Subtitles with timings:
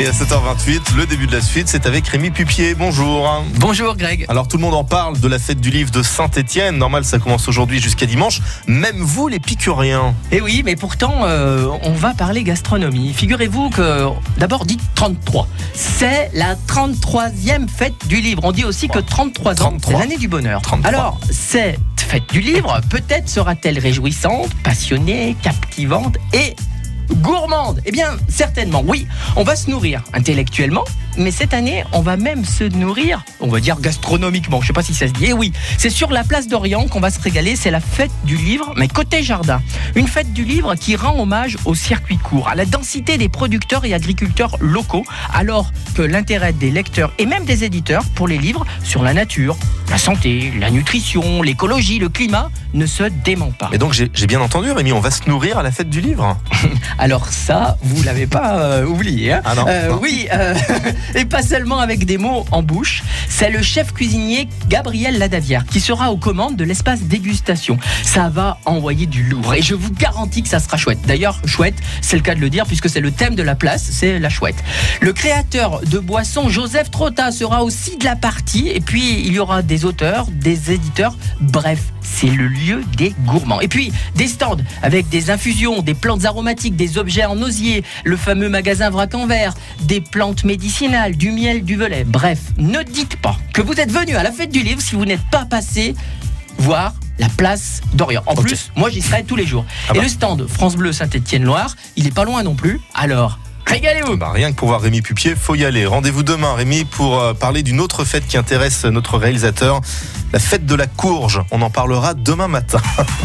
[0.00, 2.76] Et à 7h28, le début de la suite, c'est avec Rémi Pupier.
[2.76, 3.44] Bonjour.
[3.56, 4.26] Bonjour Greg.
[4.28, 6.78] Alors tout le monde en parle de la fête du livre de Saint-Étienne.
[6.78, 8.40] Normal, ça commence aujourd'hui jusqu'à dimanche.
[8.68, 10.14] Même vous, les Picuriens.
[10.30, 13.12] Eh oui, mais pourtant, euh, on va parler gastronomie.
[13.12, 14.06] Figurez-vous que,
[14.36, 15.48] d'abord, dites 33.
[15.74, 18.42] C'est la 33e fête du livre.
[18.44, 19.92] On dit aussi que 33 ans, 33.
[19.92, 20.62] c'est l'année du bonheur.
[20.62, 20.88] 33.
[20.88, 26.54] Alors, cette fête du livre, peut-être sera-t-elle réjouissante, passionnée, captivante et
[27.14, 29.06] gourmande Eh bien, certainement, oui.
[29.36, 30.84] On va se nourrir intellectuellement,
[31.16, 34.60] mais cette année, on va même se nourrir, on va dire gastronomiquement.
[34.60, 35.26] Je sais pas si ça se dit.
[35.28, 37.56] Eh oui, c'est sur la place d'Orient qu'on va se régaler.
[37.56, 39.60] C'est la fête du livre, mais côté jardin.
[39.94, 43.84] Une fête du livre qui rend hommage au circuit court, à la densité des producteurs
[43.84, 48.64] et agriculteurs locaux, alors que l'intérêt des lecteurs et même des éditeurs pour les livres
[48.84, 49.56] sur la nature,
[49.90, 53.70] la santé, la nutrition, l'écologie, le climat ne se dément pas.
[53.72, 56.36] Et donc j'ai bien entendu, Rémi, on va se nourrir à la fête du livre.
[56.98, 59.32] Alors ça, vous l'avez pas euh, oublié.
[59.32, 59.98] hein Ah non, Euh, non.
[60.02, 60.54] Oui, euh,
[61.14, 63.02] et pas seulement avec des mots en bouche.
[63.30, 67.78] C'est le chef cuisinier Gabriel Ladavière qui sera aux commandes de l'espace dégustation.
[68.02, 70.98] Ça va envoyer du lourd et je vous garantis que ça sera chouette.
[71.06, 73.88] D'ailleurs, chouette, c'est le cas de le dire puisque c'est le thème de la place,
[73.90, 74.56] c'est la chouette.
[75.00, 79.38] Le créateur de boissons Joseph Trotta sera aussi de la partie et puis il y
[79.38, 81.80] aura des auteurs, des éditeurs, bref.
[82.00, 83.60] C'est le lieu des gourmands.
[83.60, 88.16] Et puis, des stands avec des infusions, des plantes aromatiques, des objets en osier, le
[88.16, 92.04] fameux magasin vrac en verre, des plantes médicinales, du miel, du velay.
[92.04, 95.04] Bref, ne dites pas que vous êtes venu à la fête du livre si vous
[95.04, 95.94] n'êtes pas passé
[96.58, 98.22] voir la place d'Orient.
[98.26, 99.64] En plus, moi j'y serai tous les jours.
[99.88, 100.02] Ah Et bah.
[100.02, 102.80] le stand France Bleu Saint-Étienne-Loire, il est pas loin non plus.
[102.94, 105.86] Alors, régalez-vous Bah, rien que pour voir Rémi Pupier, faut y aller.
[105.86, 109.80] Rendez-vous demain, Rémi, pour euh, parler d'une autre fête qui intéresse notre réalisateur,
[110.32, 111.42] la fête de la courge.
[111.50, 112.80] On en parlera demain matin.